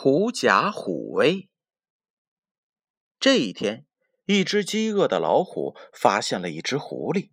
[0.00, 1.50] 狐假虎威。
[3.18, 3.84] 这一天，
[4.26, 7.32] 一只饥饿的老虎发现了一只狐狸，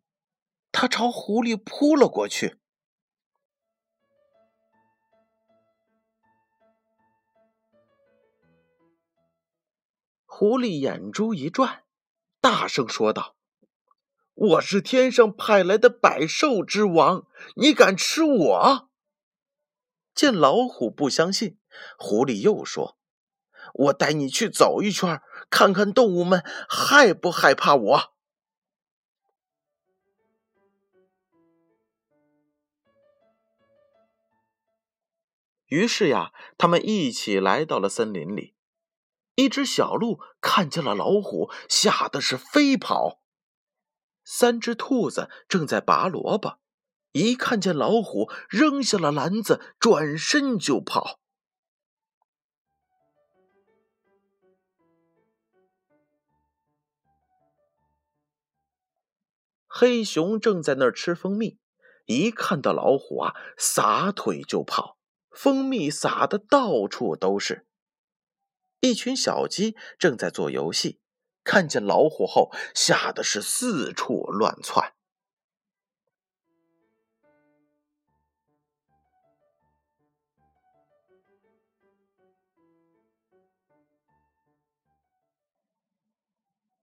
[0.71, 2.57] 它朝狐狸扑了过去。
[10.25, 11.83] 狐狸眼珠一转，
[12.41, 13.35] 大声说道
[14.33, 17.27] ：“我是天上派来的百兽之王，
[17.57, 18.89] 你敢吃我？”
[20.15, 21.59] 见老虎不相信，
[21.97, 22.97] 狐狸又说
[23.73, 28.13] ：“我带你去走一圈，看看动物们害不害怕我。”
[35.67, 38.53] 于是呀，他们一起来到了森林里。
[39.33, 43.19] 一只小鹿看见了老虎，吓得是飞跑。
[44.23, 46.59] 三只兔子正在拔萝卜，
[47.11, 51.19] 一看见老虎，扔下了篮子，转身就跑。
[59.77, 61.59] 黑熊正在那儿吃蜂蜜，
[62.05, 64.97] 一看到老虎啊，撒腿就跑，
[65.31, 67.67] 蜂蜜撒的到处都是。
[68.79, 71.01] 一群小鸡正在做游戏，
[71.43, 74.93] 看见老虎后，吓得是四处乱窜。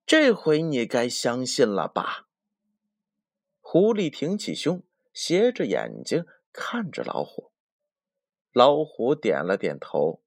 [0.05, 2.27] 这回你该相信了吧？
[3.73, 4.83] 狐狸挺起胸，
[5.15, 7.53] 斜着眼睛看着老虎。
[8.53, 10.23] 老虎点了点头，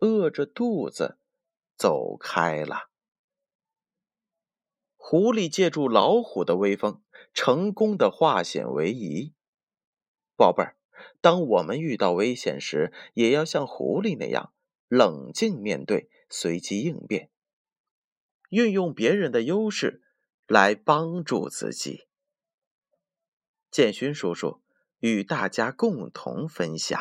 [0.00, 1.16] 饿着肚子。
[1.78, 2.90] 走开了。
[4.96, 9.32] 狐狸借助老虎的威风，成功的化险为夷。
[10.36, 10.76] 宝贝儿，
[11.22, 14.52] 当我们遇到危险时，也要像狐狸那样
[14.88, 17.30] 冷静面对，随机应变，
[18.50, 20.02] 运用别人的优势
[20.46, 22.09] 来帮助自己。
[23.70, 24.60] 建勋叔叔
[24.98, 27.00] 与大家共同分享。